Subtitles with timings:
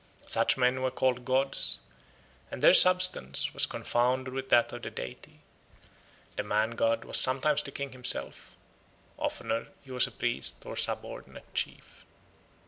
[0.25, 1.77] Such men were called gods,
[2.49, 5.41] and their substance was confounded with that of the deity.
[6.37, 8.55] The man god was sometimes the king himself;
[9.19, 12.03] oftener he was a priest or subordinate chief.